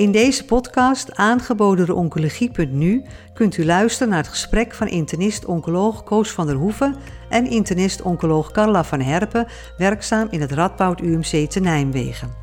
[0.00, 3.02] In deze podcast, aangeboden door Oncologie.nu,
[3.34, 6.96] kunt u luisteren naar het gesprek van internist-oncoloog Koos van der Hoeven
[7.28, 12.34] en internist-oncoloog Carla van Herpen, werkzaam in het Radboud UMC te Nijmegen.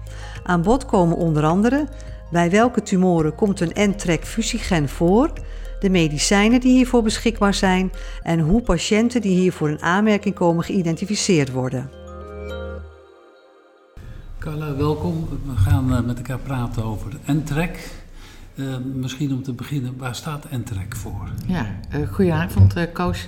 [0.43, 1.87] Aan bod komen onder andere
[2.31, 5.31] bij welke tumoren komt een NTRK fusiegen voor,
[5.79, 7.91] de medicijnen die hiervoor beschikbaar zijn
[8.23, 11.96] en hoe patiënten die hiervoor in aanmerking komen geïdentificeerd worden.
[14.47, 15.27] Carla, welkom.
[15.45, 17.91] We gaan uh, met elkaar praten over NTREC.
[18.55, 21.29] Uh, misschien om te beginnen, waar staat NTREC voor?
[21.47, 21.65] Ja,
[21.95, 23.27] uh, goedenavond Koos.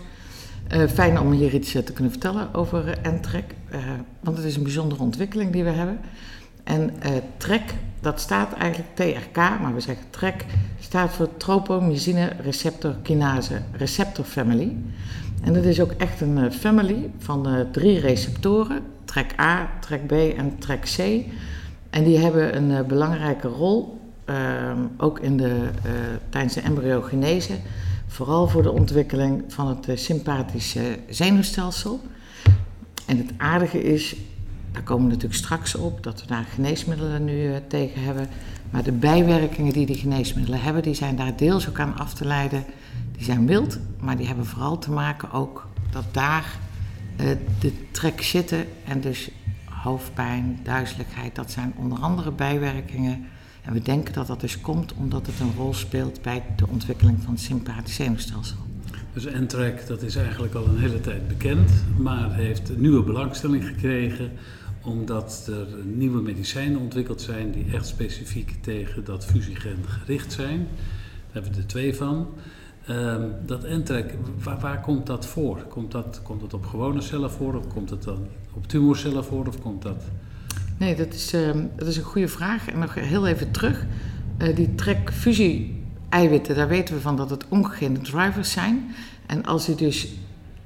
[0.90, 3.56] fijn om hier iets te kunnen vertellen over NTREC.
[4.20, 6.00] want het is een bijzondere ontwikkeling die we hebben.
[6.64, 6.94] En
[7.38, 10.46] TREC, dat staat eigenlijk TRK, maar we zeggen TREC,
[10.80, 14.78] staat voor Tropomycine Receptor Kinase Receptor Family.
[15.42, 20.58] En dat is ook echt een family van drie receptoren trek A, trek B en
[20.58, 20.98] trek C.
[21.90, 24.36] En die hebben een uh, belangrijke rol, uh,
[24.98, 25.92] ook in de, uh,
[26.30, 27.54] tijdens de embryogenese,
[28.08, 32.02] vooral voor de ontwikkeling van het eh, sympathische zenuwstelsel.
[33.06, 34.16] En het aardige is,
[34.72, 38.28] daar komen we natuurlijk straks op, dat we daar geneesmiddelen nu tegen hebben.
[38.70, 42.26] Maar de bijwerkingen die die geneesmiddelen hebben, die zijn daar deels ook aan af te
[42.26, 42.64] leiden.
[43.12, 46.60] Die zijn mild, maar die hebben vooral te maken ook dat daar
[47.60, 49.30] de trek zitten en dus
[49.66, 53.26] hoofdpijn, duizeligheid, dat zijn onder andere bijwerkingen.
[53.62, 57.18] En we denken dat dat dus komt omdat het een rol speelt bij de ontwikkeling
[57.24, 58.58] van het sympathisch zenuwstelsel.
[59.14, 64.32] Dus NTREC, dat is eigenlijk al een hele tijd bekend, maar heeft nieuwe belangstelling gekregen
[64.82, 70.58] omdat er nieuwe medicijnen ontwikkeld zijn die echt specifiek tegen dat fusiegen gericht zijn.
[70.58, 72.28] Daar hebben we er twee van.
[72.90, 75.64] Um, dat NTREC, waar, waar, komt dat voor?
[75.64, 79.48] Komt dat, komt dat op gewone cellen voor of komt het dan op tumorcellen voor
[79.48, 80.04] of komt dat...
[80.78, 82.70] Nee, dat is, uh, dat is een goede vraag.
[82.70, 83.86] En nog heel even terug.
[84.38, 88.96] Uh, die TREC-fusie-eiwitten, daar weten we van dat het ongegene drivers zijn.
[89.26, 90.08] En als, je dus,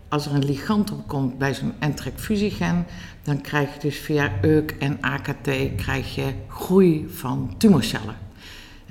[0.09, 2.85] als er een ligand opkomt bij zo'n NTREC-fusiegen,
[3.23, 8.22] dan krijg je dus via EUK en AKT krijg je groei van tumorcellen.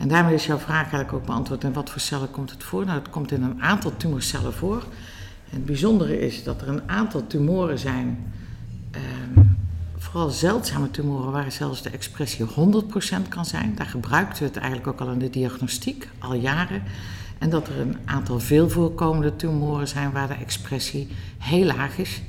[0.03, 1.65] En daarmee is jouw vraag eigenlijk ook beantwoord.
[1.65, 2.85] En wat voor cellen komt het voor?
[2.85, 4.77] Nou, het komt in een aantal tumorcellen voor.
[5.51, 8.33] En het bijzondere is dat er een aantal tumoren zijn,
[8.91, 9.01] eh,
[9.97, 13.75] vooral zeldzame tumoren, waar zelfs de expressie 100% kan zijn.
[13.75, 16.83] Daar gebruiken we het eigenlijk ook al in de diagnostiek, al jaren.
[17.39, 21.09] En dat er een aantal veel voorkomende tumoren zijn waar de expressie
[21.39, 22.23] heel laag is.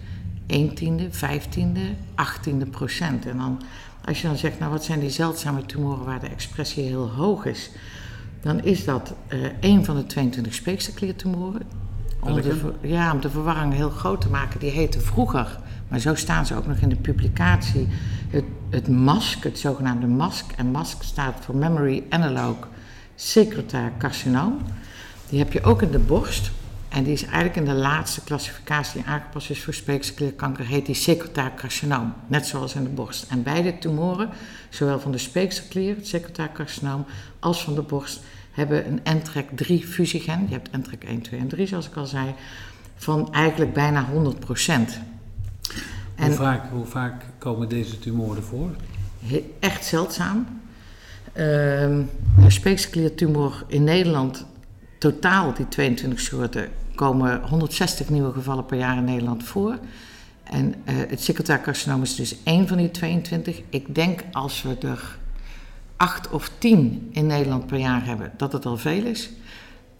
[0.45, 3.25] 1 tiende, 15e, 18e procent.
[3.25, 3.61] En dan
[4.05, 7.45] als je dan zegt, nou wat zijn die zeldzame tumoren waar de expressie heel hoog
[7.45, 7.71] is,
[8.41, 11.61] dan is dat uh, een van de 22 speekselkliertumoren.
[12.19, 16.15] Om de, ja, om de verwarring heel groot te maken, die heette vroeger, maar zo
[16.15, 17.87] staan ze ook nog in de publicatie,
[18.29, 20.45] het, het MASC, het zogenaamde MASC.
[20.57, 22.67] En MASC staat voor Memory Analog
[23.15, 24.57] Secretaire Carcinoom.
[25.29, 26.51] Die heb je ook in de borst.
[26.93, 31.21] En die is eigenlijk in de laatste klassificatie die aangepast is voor speekselklierkanker, heet die
[31.55, 33.25] carcinoom, net zoals in de borst.
[33.29, 34.29] En beide tumoren,
[34.69, 37.05] zowel van de speekselklier, het secretair carcinoom,
[37.39, 38.21] als van de borst,
[38.51, 40.45] hebben een NTRK 3 fusiegen.
[40.47, 42.33] Je hebt NTRK 1, 2 en 3, zoals ik al zei,
[42.95, 44.99] van eigenlijk bijna 100 procent.
[46.15, 48.69] Hoe, vaak, hoe vaak komen deze tumoren voor?
[49.59, 50.61] Echt zeldzaam.
[51.33, 52.09] Uh, een
[52.47, 54.45] speekselkliertumor in Nederland,
[55.03, 59.79] totaal die 22 soorten, komen 160 nieuwe gevallen per jaar in Nederland voor.
[60.43, 63.61] En uh, het secretaarcarcinoom is dus één van die 22.
[63.69, 65.17] Ik denk als we er
[65.97, 69.29] acht of tien in Nederland per jaar hebben, dat het al veel is.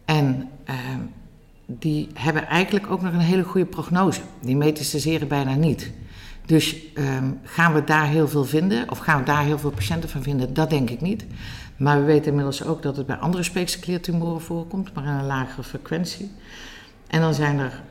[0.05, 0.75] En uh,
[1.65, 4.21] die hebben eigenlijk ook nog een hele goede prognose.
[4.41, 5.91] Die metastaseren bijna niet.
[6.45, 10.09] Dus um, gaan we daar heel veel vinden, of gaan we daar heel veel patiënten
[10.09, 10.53] van vinden?
[10.53, 11.25] Dat denk ik niet.
[11.77, 15.63] Maar we weten inmiddels ook dat het bij andere speekselkliertumoren voorkomt, maar in een lagere
[15.63, 16.31] frequentie.
[17.07, 17.81] En dan zijn er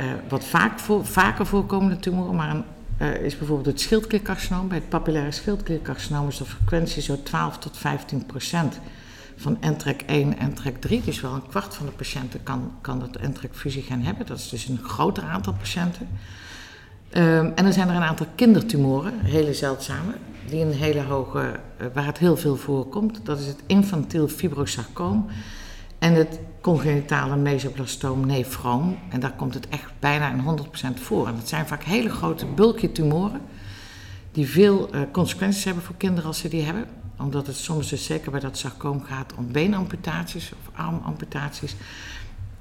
[0.00, 2.64] uh, wat vaak vaker voorkomende tumoren, maar een,
[3.00, 4.68] uh, is bijvoorbeeld het schildkliercarcinoom.
[4.68, 8.80] Bij het papillaire schildkliercarcinoom is de frequentie zo 12 tot 15 procent
[9.36, 11.02] van NTREC 1 en NTREC 3.
[11.04, 14.26] Dus wel een kwart van de patiënten kan, kan dat NTREC fusiegen hebben.
[14.26, 16.08] Dat is dus een groter aantal patiënten.
[17.16, 20.12] Um, en dan zijn er een aantal kindertumoren, hele zeldzame,
[20.46, 23.20] die een hele hoge, uh, waar het heel veel voorkomt.
[23.22, 25.26] Dat is het infantiel fibrosarcoom
[25.98, 28.98] en het congenitale mesoblastoom nefroom.
[29.08, 31.26] En daar komt het echt bijna in 100% voor.
[31.26, 33.40] En dat zijn vaak hele grote, bulky tumoren
[34.32, 36.86] die veel uh, consequenties hebben voor kinderen als ze die hebben.
[37.18, 41.76] Omdat het soms dus zeker bij dat sarcoom gaat om beenamputaties of armamputaties.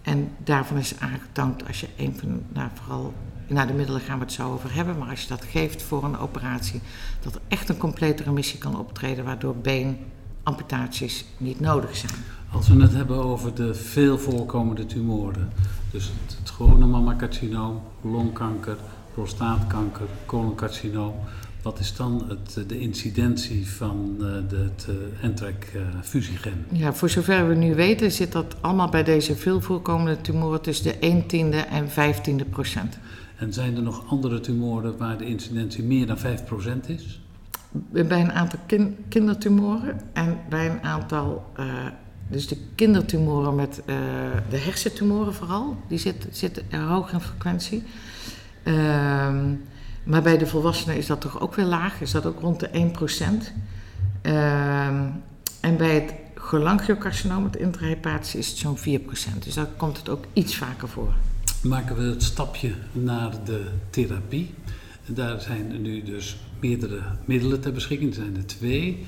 [0.04, 3.14] En daarvan is aangetoond als je een van, nou vooral
[3.48, 6.04] naar de middelen gaan we het zo over hebben, maar als je dat geeft voor
[6.04, 6.82] een operatie,
[7.22, 9.98] dat er echt een complete remissie kan optreden, waardoor been
[10.44, 12.12] amputaties niet nodig zijn.
[12.52, 15.50] Als we het hebben over de veel voorkomende tumoren,
[15.92, 18.78] dus het, het gewone mammacarcinoom, longkanker,
[19.14, 21.16] prostaatkanker, coloncarcinoom,
[21.64, 26.66] wat is dan het, de incidentie van uh, de, het uh, NTRK-fusiegen?
[26.72, 30.86] Ja, voor zover we nu weten zit dat allemaal bij deze veel voorkomende tumoren tussen
[30.86, 32.98] de 1 tiende en 15 procent.
[33.36, 37.22] En zijn er nog andere tumoren waar de incidentie meer dan 5 procent is?
[37.72, 41.66] Bij een aantal kin kindertumoren en bij een aantal, uh,
[42.28, 43.82] dus de kindertumoren met
[44.50, 47.84] de hersentumoren vooral, die zitten zit hoog in frequentie.
[48.64, 49.46] Ehm,
[50.04, 52.70] maar bij de volwassenen is dat toch ook weer laag, is dat ook rond de
[52.72, 53.54] 1%.
[54.22, 55.02] Ehm,
[55.60, 59.44] en bij het cholangiocarcinoom, het intrahepatische, is het zo'n 4%.
[59.44, 61.14] Dus daar komt het ook iets vaker voor.
[61.62, 64.54] Maken we het stapje naar de therapie.
[65.06, 68.10] Daar zijn nu dus meerdere middelen ter beschikking.
[68.10, 69.06] Er zijn er twee.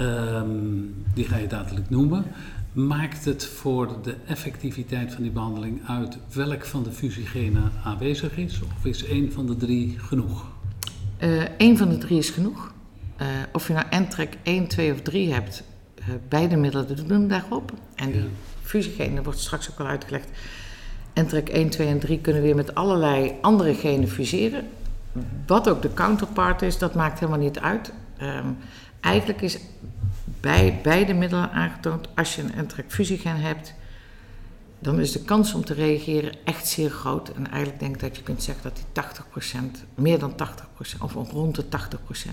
[0.00, 2.24] Um, die ga je dadelijk noemen.
[2.74, 8.60] Maakt het voor de effectiviteit van die behandeling uit welk van de fusiegenen aanwezig is?
[8.62, 10.46] Of is één van de drie genoeg?
[11.58, 12.72] Eén uh, van de drie is genoeg.
[13.20, 15.62] Uh, of je nou Entrek 1, 2 of 3 hebt,
[15.98, 17.72] uh, beide middelen doen daarop.
[17.94, 18.24] En die
[18.62, 20.28] fusiegenen, wordt straks ook al uitgelegd.
[21.12, 24.64] Entrek 1, 2 en 3 kunnen weer met allerlei andere genen fuseren.
[25.46, 27.92] Wat ook de counterpart is, dat maakt helemaal niet uit.
[28.22, 28.56] Um,
[29.00, 29.58] eigenlijk is
[30.44, 33.74] bij beide middelen aangetoond, als je een entrecfusiegen hebt,
[34.78, 37.28] dan is de kans om te reageren echt zeer groot.
[37.28, 38.84] En eigenlijk denk ik dat je kunt zeggen dat die
[39.82, 41.66] 80%, meer dan 80%, of rond de 80%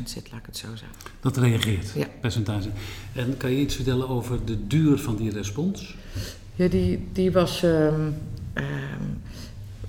[0.03, 0.97] zit, laat ik het zo zeggen.
[1.19, 2.07] Dat reageert, ja.
[2.21, 2.69] percentage.
[3.13, 5.95] En kan je iets vertellen over de duur van die respons?
[6.55, 7.63] Ja, die, die was.
[7.63, 8.15] Um,
[8.53, 9.21] um,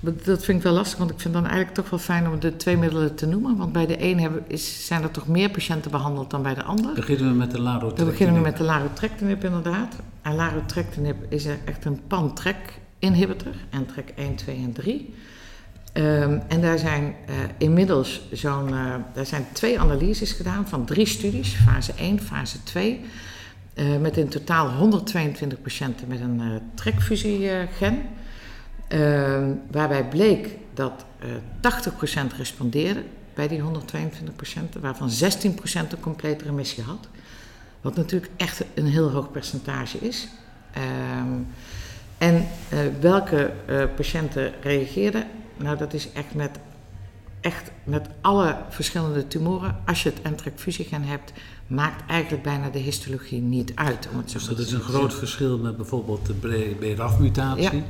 [0.03, 2.55] dat vind ik wel lastig, want ik vind dan eigenlijk toch wel fijn om de
[2.55, 3.57] twee middelen te noemen.
[3.57, 6.63] Want bij de een hebben, is, zijn er toch meer patiënten behandeld dan bij de
[6.63, 6.93] ander.
[6.93, 7.97] Beginnen we met de larotrectinib.
[7.97, 9.95] Dan beginnen we met de larotrectinib inderdaad.
[10.21, 13.53] En larotrectinib is echt een pan-trek-inhibitor.
[13.69, 15.13] En trek 1, 2 en 3.
[15.93, 21.05] Um, en daar zijn uh, inmiddels zo'n, uh, daar zijn twee analyses gedaan van drie
[21.05, 22.99] studies, fase 1, fase 2.
[23.75, 26.41] Uh, met in totaal 122 patiënten met een
[26.73, 28.01] trekfusie-gen.
[28.89, 31.05] Uh, waarbij bleek dat
[31.61, 33.03] uh, 80% respondeerde
[33.33, 35.13] bij die 122 patiënten, waarvan 16%
[35.73, 37.07] een complete remissie had.
[37.81, 40.27] Wat natuurlijk echt een heel hoog percentage is.
[41.17, 41.47] Um,
[42.17, 45.27] en uh, welke uh, patiënten reageerden?
[45.57, 46.59] Nou, dat is echt met,
[47.41, 49.75] echt met alle verschillende tumoren.
[49.85, 51.33] Als je het entrecfusiegen hebt,
[51.67, 54.07] maakt eigenlijk bijna de histologie niet uit.
[54.11, 56.33] Om het zo dus dat is een groot verschil met bijvoorbeeld de
[56.79, 57.83] BRAF-mutatie.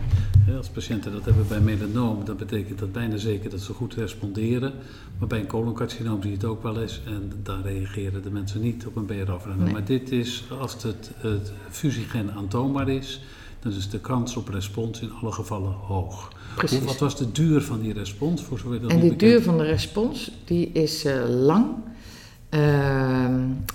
[0.48, 0.58] Ja.
[0.58, 4.74] Als patiënten dat hebben bij melanoom, dan betekent dat bijna zeker dat ze goed responderen.
[5.20, 8.62] Maar bij een coloncarcinoom zie je het ook wel eens en daar reageren de mensen
[8.62, 9.46] niet op een BRAF.
[9.58, 9.72] Nee.
[9.72, 13.22] Maar dit is, als het, het fusiegen aantoonbaar is,
[13.60, 16.32] dan is de kans op respons in alle gevallen hoog.
[16.56, 16.78] Precies.
[16.78, 18.42] Hoe, wat was de duur van die respons?
[18.42, 21.66] Voor zover dat en die duur van de respons die is uh, lang.
[22.54, 23.24] Uh,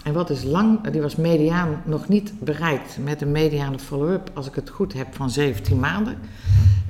[0.05, 0.91] en wat is lang?
[0.91, 5.15] Die was mediaan nog niet bereikt met een mediane follow-up, als ik het goed heb,
[5.15, 6.19] van 17 maanden.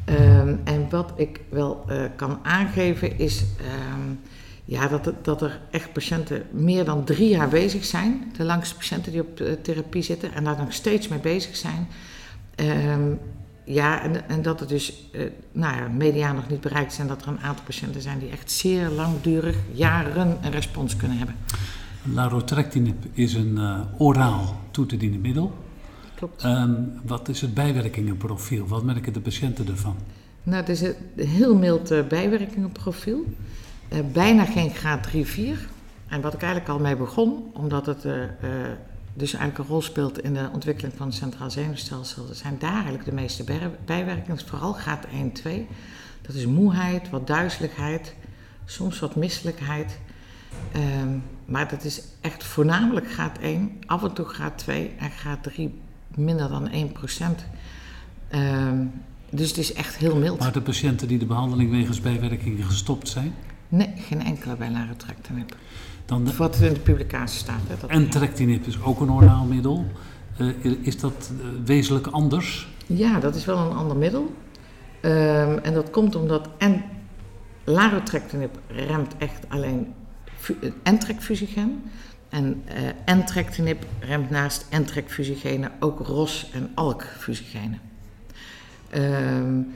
[0.09, 4.15] Uh, en wat ik wel uh, kan aangeven is ehm,
[4.65, 8.33] ja, dat, dat er echt patiënten meer dan drie jaar bezig zijn.
[8.37, 11.89] De langste patiënten die op therapie zitten en daar nog steeds mee bezig zijn.
[13.69, 15.23] Ja, en, en, dat het dus uh,
[15.53, 18.51] nou ja, mediaan nog niet bereikt en dat er een aantal patiënten zijn die echt
[18.51, 21.35] zeer langdurig, jaren een respons kunnen hebben.
[22.03, 25.53] Larotrectinib is een uh, oraal toe te dienen middel.
[26.15, 26.45] Klopt.
[26.45, 28.67] Um, wat is het bijwerkingenprofiel?
[28.67, 29.97] Wat merken de patiënten ervan?
[30.43, 33.25] Nou, het is een heel mild uh, bijwerkingenprofiel.
[34.13, 35.11] bijna geen graad 3-4.
[36.07, 38.07] En wat ik eigenlijk al mee begon, omdat het
[39.15, 43.05] dus eigenlijk een rol speelt in de ontwikkeling van het centraal zenuwstelsel, zijn daar eigenlijk
[43.05, 43.45] de meeste
[43.85, 45.67] bijwerkingen, vooral graad 1, 2.
[46.23, 48.15] Dat is moeheid, wat duizeligheid,
[48.65, 49.99] soms wat misselijkheid.
[50.77, 55.43] Um, maar dat is echt voornamelijk graad 1, af en toe graad 2 en graad
[55.43, 55.81] 3
[56.15, 57.47] minder dan 1 procent.
[58.35, 58.93] Um,
[59.31, 60.39] dus het is echt heel mild.
[60.39, 63.35] Maar de patiënten die de behandeling wegens bijwerkingen gestopt zijn?
[63.69, 65.57] Nee, geen enkele bij larotrectinib.
[66.05, 67.61] Dan de, wat in de publicatie staat.
[67.67, 69.87] Hè, dat entrectinib is ook een oraal middel.
[70.39, 72.69] Uh, is dat uh, wezenlijk anders?
[72.87, 74.35] Ja, dat is wel een ander middel.
[75.03, 76.85] Um, en dat komt omdat en
[77.65, 79.95] larotrectinib remt echt alleen
[80.83, 81.83] entrecfusiegen.
[82.29, 82.63] En
[83.09, 87.81] uh, remt naast entrecfusigenen ook ROS- en ALK-fusigenen.
[88.97, 89.73] Um,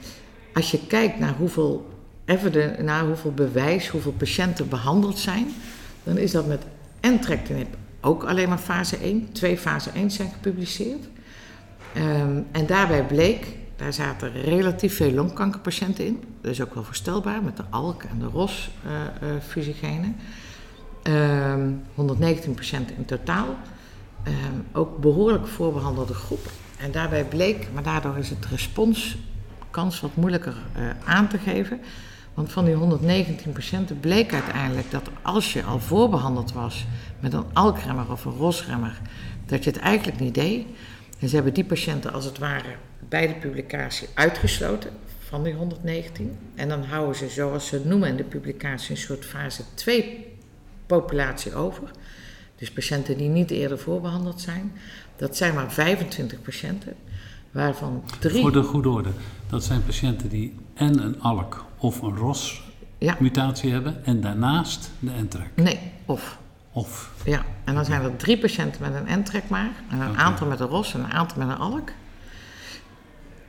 [0.53, 1.89] als je kijkt naar hoeveel,
[2.25, 5.47] even naar hoeveel bewijs, hoeveel patiënten behandeld zijn
[6.03, 6.63] dan is dat met
[6.99, 9.31] entrectinib ook alleen maar fase 1.
[9.31, 11.07] Twee fase 1 zijn gepubliceerd.
[11.93, 16.23] Ehm, en daarbij bleek, daar zaten relatief veel longkankerpatiënten in.
[16.41, 18.91] Dat is ook wel voorstelbaar met de ALK en de ROS uh,
[19.47, 20.03] fusiegenen.
[20.03, 20.15] Um,
[21.95, 23.47] 119 patiënten in totaal.
[24.27, 26.51] Um, ook behoorlijk voorbehandelde groep.
[26.77, 31.79] En daarbij bleek, maar daardoor is het responskans wat moeilijker uh, aan te geven.
[32.33, 36.85] Want van die 119 patiënten bleek uiteindelijk dat als je al voorbehandeld was
[37.19, 39.01] met een alkremmer of een rosremmer,
[39.45, 40.65] dat je het eigenlijk niet deed.
[41.19, 42.75] En ze hebben die patiënten als het ware
[43.09, 46.37] bij de publicatie uitgesloten van die 119.
[46.55, 50.32] En dan houden ze, zoals ze noemen in de publicatie, een soort fase 2
[50.85, 51.91] populatie over.
[52.55, 54.71] Dus patiënten die niet eerder voorbehandeld zijn.
[55.15, 56.95] Dat zijn maar 25 patiënten,
[57.51, 58.41] waarvan drie...
[58.41, 59.09] Voor de goede orde,
[59.47, 63.73] dat zijn patiënten die en een ALK of een ROS-mutatie ja.
[63.73, 65.49] hebben en daarnaast de NTREK?
[65.55, 66.37] Nee, of.
[66.71, 67.11] Of?
[67.25, 70.23] Ja, en dan zijn er drie patiënten met een NTREK maar, en een okay.
[70.23, 71.91] aantal met een ROS en een aantal met een ALK.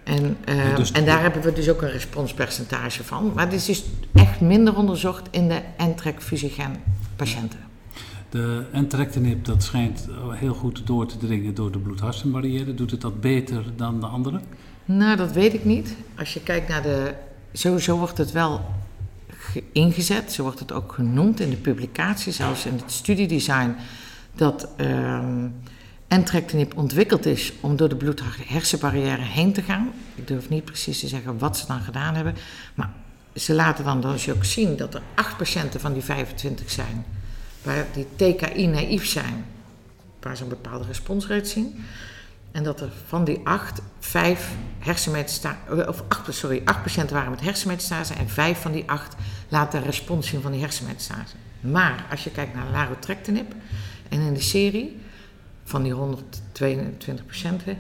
[0.05, 3.33] En, uh, ja, dus en daar hebben we dus ook een responspercentage van.
[3.35, 3.85] Maar dit is dus
[4.15, 6.77] echt minder onderzocht in de NTREK-fusigen
[7.17, 7.59] patiënten.
[8.31, 12.75] De entrectinib dat schijnt heel goed door te dringen door de bloed-hartstenbarrière.
[12.75, 14.41] Doet het dat beter dan de andere?
[14.85, 15.97] Nou, dat weet ik niet.
[16.19, 17.15] Als je kijkt naar de...
[17.53, 18.65] Sowieso wordt het wel
[19.73, 20.33] ingezet.
[20.33, 23.77] Zo wordt het ook genoemd in de publicatie, zelfs in het studiedesign.
[24.35, 25.55] Dat um,
[26.09, 29.93] entrectinib ontwikkeld is om door de bloed-hersenbarrière heen te gaan.
[30.15, 32.35] Ik durf niet precies te zeggen wat ze dan gedaan hebben.
[32.75, 32.91] Maar
[33.35, 37.05] ze laten dan dus ook zien dat er acht patiënten van die 25 zijn
[37.63, 39.47] waar die TKI-naïef zijn,
[40.21, 41.85] waar ze een bepaalde responsrate zien.
[42.53, 47.41] En dat er van die acht, vijf hersenmetastase, of acht, sorry, acht patiënten waren met
[47.41, 49.15] hersenmetastase en vijf van die acht
[49.49, 51.37] laten respons zien van die hersenmetastase.
[51.61, 53.55] Maar als je kijkt naar larotrectinib
[54.09, 55.01] en in de serie
[55.65, 57.79] van die 122 patiënten,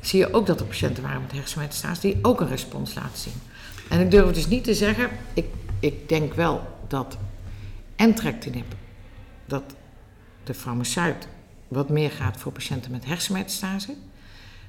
[0.00, 3.40] zie je ook dat er patiënten waren met hersenmetastase die ook een respons laten zien.
[3.88, 5.46] En ik durf dus niet te zeggen, ik,
[5.80, 7.16] ik denk wel dat
[7.96, 8.74] entrectinib
[9.46, 9.62] dat
[10.44, 11.28] de farmaceut
[11.68, 13.94] wat meer gaat voor patiënten met hersenmetastase.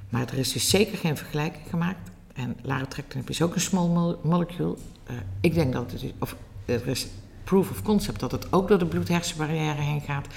[0.10, 2.10] Maar er is dus zeker geen vergelijking gemaakt.
[2.34, 4.76] En larotrectinib is ook een small molecule.
[5.10, 7.08] Uh, ik denk dat het of er is
[7.48, 10.28] proof of concept dat het ook door de bloed-hersenbarrière heen gaat.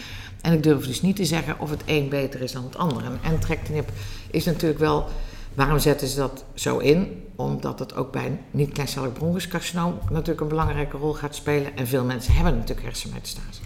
[0.40, 3.05] En ik durf dus niet te zeggen of het een beter is dan het ander.
[3.05, 3.90] En entrectinib
[4.31, 5.09] is natuurlijk wel...
[5.55, 7.25] Waarom zetten ze dat zo in?
[7.37, 11.76] Omdat het ook bij niet-kleincellig bronchuscarcinoom natuurlijk een belangrijke rol gaat spelen.
[11.76, 13.61] En veel mensen hebben natuurlijk hersenmetastase.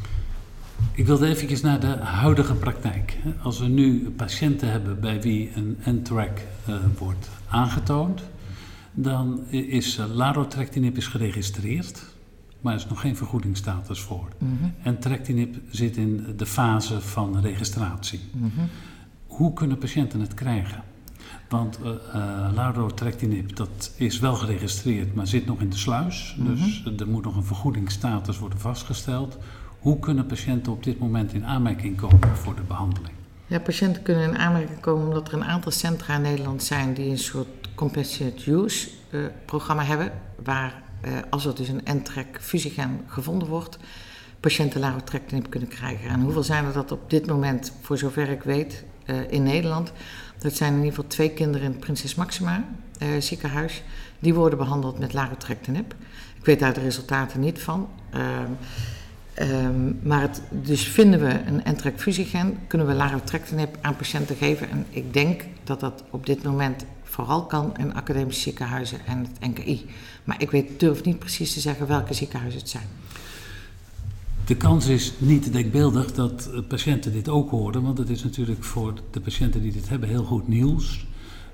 [0.92, 3.16] Ik wilde even naar de huidige praktijk.
[3.42, 8.22] Als we nu patiënten hebben bij wie een NTRAC uh, wordt aangetoond,
[8.92, 12.13] dan is uh, larotrectinib is geregistreerd,
[12.64, 14.28] maar er is nog geen vergoedingsstatus voor.
[14.38, 14.74] Mm -hmm.
[14.82, 18.20] En trectinib zit in de fase van registratie.
[18.32, 18.68] Mm -hmm.
[19.26, 20.82] Hoe kunnen patiënten het krijgen?
[21.48, 21.90] Want uh,
[22.56, 26.34] uh, dat is wel geregistreerd, maar zit nog in de sluis.
[26.38, 26.54] Mm -hmm.
[26.54, 29.38] Dus er moet nog een vergoedingsstatus worden vastgesteld.
[29.78, 33.14] Hoe kunnen patiënten op dit moment in aanmerking komen voor de behandeling?
[33.46, 37.10] Ja, patiënten kunnen in aanmerking komen omdat er een aantal centra in Nederland zijn die
[37.10, 40.12] een soort compassionate use uh, programma hebben.
[40.44, 40.83] Waar
[41.30, 43.78] als er dus een NTREC fusiegen gevonden wordt,
[44.40, 46.10] patiënten larotrectinib kunnen krijgen.
[46.10, 49.92] En hoeveel zijn er dat op dit moment, voor zover ik weet, uh, in Nederland?
[50.38, 52.64] Dat zijn in ieder geval twee kinderen in het Prinses Maxima
[53.18, 53.82] ziekenhuis.
[54.18, 55.94] Die worden behandeld met larotrectinib.
[56.38, 57.88] Ik weet daar de resultaten niet van.
[59.40, 64.70] Um, maar het, dus vinden we een entrecfusiegen, kunnen we larotrectinib aan patiënten geven.
[64.70, 66.84] En ik denk dat dat op dit moment
[67.14, 69.86] vooral kan in academische ziekenhuizen en het NKI.
[70.24, 72.86] Maar ik weet, durf niet precies te zeggen welke ziekenhuizen het zijn.
[74.44, 78.94] De kans is niet denkbeeldig dat patiënten dit ook horen, want het is natuurlijk voor
[79.10, 81.06] de patiënten die dit hebben heel goed nieuws.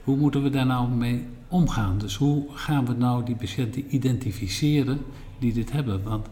[0.05, 1.99] Hoe moeten we daar nou mee omgaan?
[1.99, 5.01] Dus hoe gaan we nou die patiënten identificeren
[5.39, 6.03] die dit hebben?
[6.03, 6.27] Want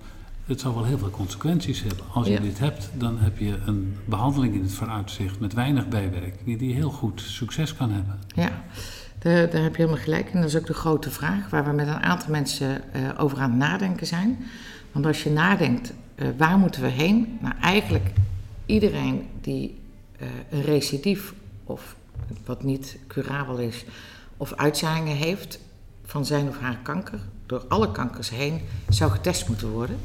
[0.45, 2.05] het zal wel heel veel consequenties hebben.
[2.13, 6.59] Als je dit hebt, dan heb je een behandeling in het vooruitzicht met weinig bijwerkingen
[6.59, 8.19] die heel goed succes kan hebben.
[8.35, 8.65] Ja,
[9.19, 10.31] daar, daar heb je helemaal gelijk.
[10.31, 13.39] En dat is ook de grote vraag waar we met een aantal mensen uh, over
[13.39, 14.39] aan het nadenken zijn.
[14.93, 17.39] Want als je nadenkt, uh, waar moeten we heen?
[17.41, 18.11] Nou, eigenlijk
[18.67, 19.81] iedereen die
[20.21, 21.35] uh, een recidief
[21.65, 21.97] of
[22.45, 23.85] wat niet curabel is,
[24.37, 25.61] of uitzaaiingen heeft
[26.05, 29.97] van zijn of haar kanker, door alle kankers heen, zou getest moeten worden.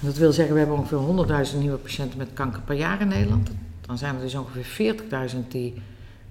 [0.00, 3.50] Dat wil zeggen, we hebben ongeveer 100.000 nieuwe patiënten met kanker per jaar in Nederland.
[3.80, 4.94] Dan zijn er dus ongeveer
[5.30, 5.74] 40.000 die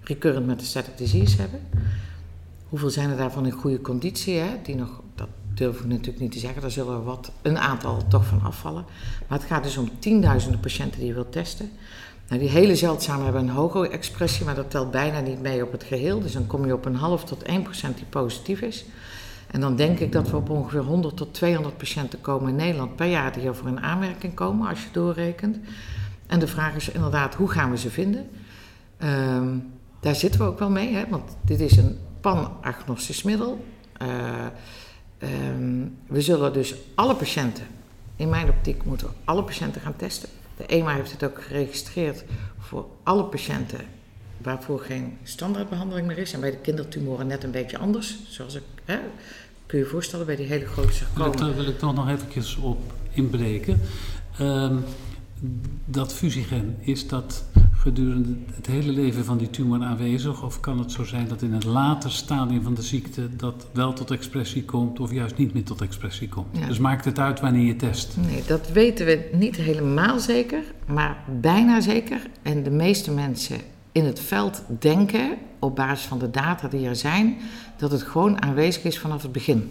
[0.03, 1.59] recurrent metastatic disease hebben.
[2.73, 4.37] Hoeveel zijn er daarvan in goede conditie?
[4.37, 4.49] Hè?
[4.63, 8.07] Die nog, dat durf ik natuurlijk niet te zeggen, daar zullen er wat, een aantal
[8.07, 8.85] toch van afvallen.
[9.27, 11.69] Maar het gaat dus om tienduizenden patiënten die je wilt testen.
[12.27, 15.71] Nou, die hele zeldzame hebben een hoge expressie, maar dat telt bijna niet mee op
[15.71, 16.19] het geheel.
[16.19, 18.85] Dus dan kom je op een half tot 1 procent die positief is.
[19.51, 22.95] En dan denk ik dat we op ongeveer 100 tot 200 patiënten komen in Nederland
[22.95, 25.57] per jaar die over een aanmerking komen, als je doorrekent.
[26.27, 28.29] En de vraag is inderdaad, hoe gaan we ze vinden?
[28.97, 29.57] Ehm,
[29.99, 31.03] daar zitten we ook wel mee, hè?
[31.09, 33.65] want dit is een pan-agnostisch middel.
[34.01, 34.07] Uh,
[35.19, 37.63] um, we zullen dus alle patiënten,
[38.15, 40.29] in mijn optiek moeten we alle patiënten gaan testen.
[40.57, 42.23] De EMA heeft het ook geregistreerd
[42.59, 43.79] voor alle patiënten
[44.37, 46.33] waarvoor geen standaardbehandeling meer is.
[46.33, 48.17] En bij de kindertumoren net een beetje anders.
[48.27, 48.99] Zoals ik, hè,
[49.65, 51.37] kun je je voorstellen, bij die hele grote sarcomen.
[51.37, 53.81] Daar wil ik toch nog eventjes op inbreken.
[54.41, 54.83] Um,
[55.85, 57.43] dat fusiegen, is dat
[57.83, 60.43] gedurende het hele leven van die tumor aanwezig?
[60.43, 63.93] Of kan het zo zijn dat in een later stadium van de ziekte dat wel
[63.93, 66.67] tot expressie komt of juist niet meer tot expressie komt?
[66.67, 68.17] Dus maakt het uit wanneer je test?
[68.17, 72.21] Nee, dat weten we niet helemaal zeker, maar bijna zeker.
[72.41, 73.57] En de meeste mensen
[73.91, 77.37] in het veld denken, op basis van de data die er zijn,
[77.77, 79.01] dat het gewoon aanwezig is het.
[79.01, 79.69] Vanaf het begin.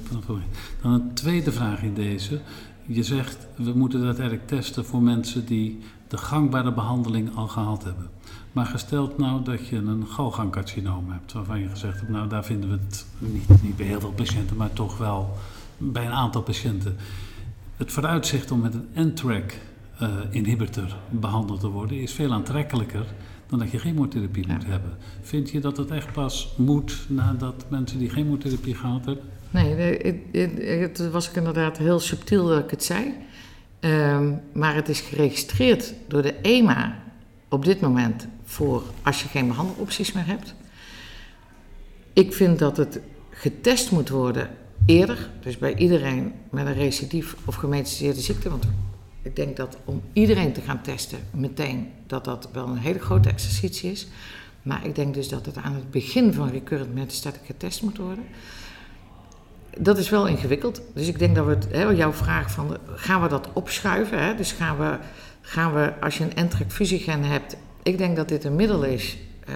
[0.83, 2.41] Dan een tweede vraag in deze.
[2.87, 5.79] Je zegt, we moeten dat eigenlijk testen voor mensen die
[6.13, 8.11] de gangbare behandeling al gehad hebben.
[8.53, 12.71] Maar gesteld nou dat je een galgangcarcinoom hebt, waarvan je gezegd hebt, nou daar vinden
[12.71, 15.37] we het niet, niet bij heel veel patiënten, maar toch wel
[15.79, 16.97] bij een aantal patiënten.
[17.77, 19.55] Het vooruitzicht om met een NTRAC
[20.03, 23.05] uh, inhibitor behandeld te worden is veel aantrekkelijker
[23.47, 24.97] dan dat je chemotherapie moet hebben.
[25.23, 29.25] Vind je dat het echt pas moet nadat mensen die chemotherapie gehad hebben?
[29.51, 29.75] Nee,
[30.81, 33.15] het was ik inderdaad heel subtiel dat ik het zei.
[33.85, 37.03] Um, maar het is geregistreerd door de EMA
[37.49, 40.55] op dit moment voor als je geen behandelopties meer hebt.
[42.13, 44.51] Ik vind dat het getest moet worden
[44.87, 48.51] eerder, dus bij iedereen met een recidief of gemetastaseerde ziekte.
[48.51, 48.65] Want
[49.23, 53.29] ik denk dat om iedereen te gaan testen meteen, dat dat wel een hele grote
[53.29, 54.07] exercitie is.
[54.63, 58.25] Maar ik denk dus dat het aan het begin van recurrent metastatic getest moet worden
[59.79, 60.83] dat is wel ingewikkeld.
[60.95, 64.23] Dus ik denk dat we het, hè, jouw vraag van, gaan we dat opschuiven?
[64.23, 64.35] Hè?
[64.35, 64.99] Dus gaan we,
[65.41, 69.19] gaan we, als je een NTRK fusiegen hebt, ik denk dat dit een middel is
[69.49, 69.55] uh,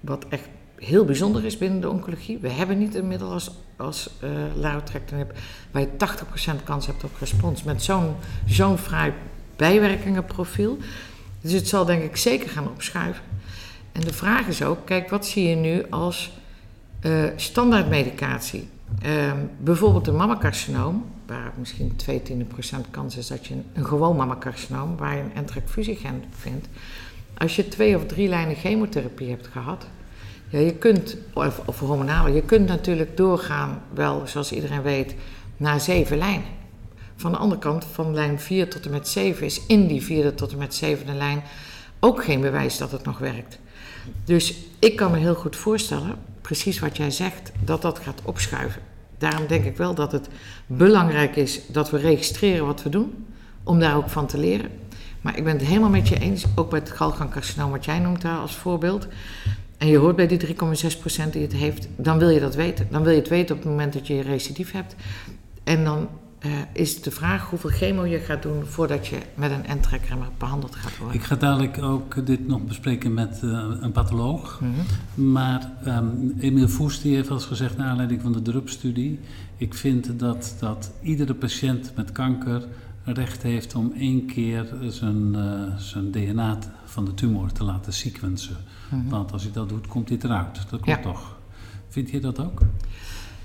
[0.00, 2.38] wat echt heel bijzonder is binnen de oncologie.
[2.38, 4.30] We hebben niet een middel als, als uh,
[5.70, 5.88] waar je
[6.60, 8.14] 80% kans hebt op respons met zo'n
[8.46, 9.12] zo'n fraai
[9.56, 10.78] bijwerkingenprofiel.
[11.40, 13.24] Dus het zal denk ik zeker gaan opschuiven.
[13.92, 16.32] En de vraag is ook, kijk, wat zie je nu als
[17.02, 18.68] uh, standaardmedicatie?
[19.06, 25.16] Uh, bijvoorbeeld een mammacarcinoom, waar misschien 22% kans is dat je een, gewoon mammacarcinoom, waar
[25.16, 26.68] je een entrecfusiegen vindt.
[27.38, 29.86] Als je twee of drie lijnen chemotherapie hebt gehad,
[30.48, 35.14] ja, je kunt, of, of hormonale, je kunt natuurlijk doorgaan, wel zoals iedereen weet,
[35.56, 36.60] naar zeven lijnen.
[37.16, 40.34] Van de andere kant, van lijn 4 tot en met 7 is in die vierde
[40.34, 41.42] tot en met zevende lijn
[42.00, 43.58] ook geen bewijs dat het nog werkt.
[44.24, 46.16] Dus ik kan me heel goed voorstellen
[46.52, 48.82] precies wat jij zegt, dat dat gaat opschuiven.
[49.18, 50.28] Daarom denk ik wel dat het
[50.66, 53.26] belangrijk is dat we registreren wat we doen,
[53.62, 54.70] om daar ook van te leren.
[55.20, 58.22] Maar ik ben het helemaal met je eens, ook bij het galgangcarcinoom wat jij noemt
[58.22, 59.06] daar als voorbeeld.
[59.78, 60.54] En je hoort bij die 3,6%
[61.30, 62.86] die het heeft, dan wil je dat weten.
[62.90, 64.94] Dan wil je het weten op het moment dat je je recidief hebt.
[65.64, 66.08] En dan
[66.44, 70.76] uh, is de vraag hoeveel chemo je gaat doen voordat je met een N-trekkeremmer behandeld
[70.76, 71.16] gaat worden.
[71.16, 74.60] Ik ga dadelijk ook dit nog bespreken met uh, een patholoog.
[74.60, 75.32] Mm -hmm.
[75.32, 79.20] Maar um, Emiel Voes die heeft als gezegd, naar aanleiding van de DRUP-studie...
[79.56, 82.62] ik vind dat, dat iedere patiënt met kanker
[83.04, 88.56] recht heeft om één keer zijn, uh, zijn DNA van de tumor te laten sequencen.
[88.88, 89.08] Mm -hmm.
[89.08, 90.54] Want als hij dat doet, komt hij eruit.
[90.54, 90.98] Dat klopt ja.
[90.98, 91.36] toch?
[91.88, 92.60] Vind je dat ook?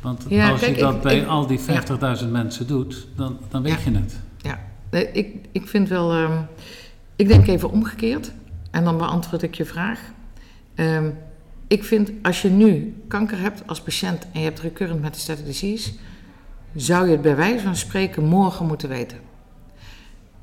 [0.01, 1.65] Want ja, als kijk, je dat ik, bij ik, al die 50.000
[1.99, 2.25] ja.
[2.29, 3.91] mensen doet, dan, dan weet ja.
[3.91, 4.19] je het.
[4.41, 4.59] Ja,
[5.13, 6.15] ik, ik vind wel.
[6.15, 6.47] Um,
[7.15, 8.31] ik denk even omgekeerd
[8.71, 9.99] en dan beantwoord ik je vraag.
[10.75, 11.17] Um,
[11.67, 15.91] ik vind als je nu kanker hebt als patiënt en je hebt recurrent metastatic disease,
[16.75, 19.17] zou je het bij wijze van spreken morgen moeten weten.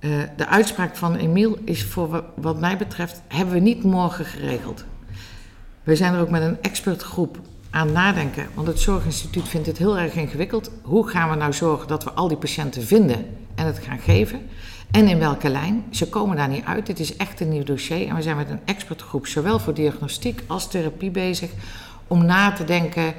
[0.00, 4.84] Uh, de uitspraak van Emiel is voor wat mij betreft, hebben we niet morgen geregeld.
[5.82, 7.40] We zijn er ook met een expertgroep
[7.74, 8.46] aan nadenken.
[8.54, 10.70] Want het Zorginstituut vindt het heel erg ingewikkeld.
[10.82, 14.40] Hoe gaan we nou zorgen dat we al die patiënten vinden en het gaan geven?
[14.90, 15.84] En in welke lijn?
[15.90, 16.87] Ze komen daar niet uit.
[16.87, 18.08] Dit is echt een nieuw dossier.
[18.08, 21.50] En we zijn met een expertgroep, zowel voor diagnostiek als therapie bezig,
[22.06, 23.14] om na te denken: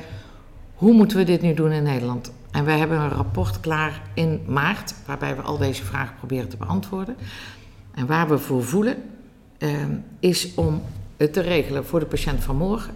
[0.75, 2.31] hoe moeten we dit nu doen in Nederland?
[2.51, 6.57] En wij hebben een rapport klaar in maart, waarbij we al deze vragen proberen te
[6.57, 7.15] beantwoorden.
[7.93, 8.97] En waar we voor voelen,
[9.57, 9.69] eh,
[10.19, 10.81] is om
[11.17, 12.93] het te regelen voor de patiënt van morgen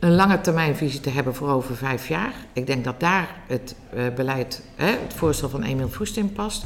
[0.00, 2.32] een lange termijnvisie te hebben voor over vijf jaar.
[2.52, 6.64] Ik denk dat daar het uh, beleid, het voorstel van Emiel Voest in past.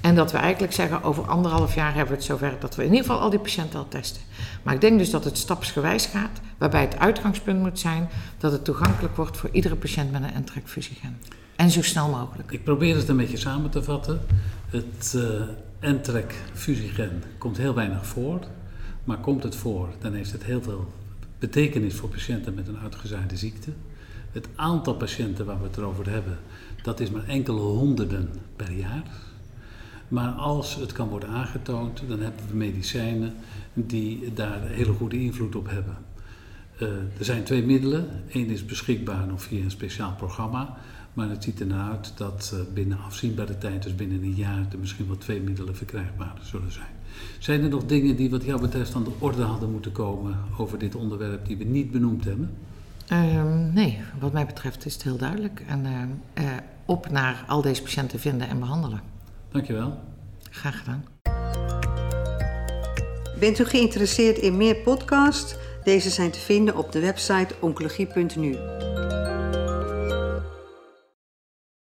[0.00, 2.90] En dat we eigenlijk zeggen, over anderhalf jaar hebben we het zover dat we in
[2.90, 4.22] ieder geval al die patiënten al testen.
[4.62, 8.08] Maar ik denk dus dat het stapsgewijs gaat, waarbij het uitgangspunt moet zijn
[8.38, 11.18] dat het toegankelijk wordt voor iedere patiënt met een N-trek fusiegen.
[11.56, 12.52] En zo snel mogelijk.
[12.52, 14.20] Ik probeer het een beetje samen te vatten.
[14.70, 18.40] Het uh, N-trek fusiegen komt heel weinig voor.
[19.04, 20.92] Maar komt het voor, dan heeft het heel veel
[21.38, 23.70] betekenis voor patiënten met een uitgezaaide ziekte.
[24.32, 26.38] Het aantal patiënten waar we het over hebben,
[26.82, 29.04] dat is maar enkele honderden per jaar.
[30.08, 33.34] Maar als het kan worden aangetoond, dan hebben we medicijnen
[33.74, 35.96] die daar hele goede invloed op hebben.
[36.82, 38.08] Uh, er zijn twee middelen.
[38.28, 40.76] Eén is beschikbaar nog via een speciaal programma.
[41.12, 44.78] Maar het ziet ernaar uit dat uh, binnen afzienbare tijd, dus binnen een jaar, er
[44.78, 46.95] misschien wel twee middelen verkrijgbaar zullen zijn.
[47.38, 50.78] Zijn er nog dingen die wat jou betreft aan de orde hadden moeten komen over
[50.78, 52.50] dit onderwerp die we niet benoemd hebben?
[53.12, 55.62] Uh, nee, wat mij betreft is het heel duidelijk.
[55.66, 55.86] En
[56.38, 56.44] uh,
[56.84, 59.00] op naar al deze patiënten vinden en behandelen.
[59.50, 59.98] Dankjewel.
[60.50, 61.04] Graag gedaan.
[63.38, 65.56] Bent u geïnteresseerd in meer podcasts?
[65.84, 68.56] Deze zijn te vinden op de website oncologie.nu.